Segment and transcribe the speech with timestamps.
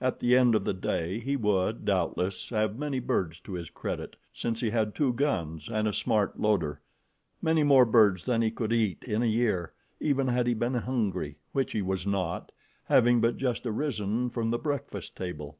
[0.00, 4.14] At the end of the day he would, doubtless, have many birds to his credit,
[4.32, 6.80] since he had two guns and a smart loader
[7.42, 11.38] many more birds than he could eat in a year, even had he been hungry,
[11.50, 12.52] which he was not,
[12.84, 15.58] having but just arisen from the breakfast table.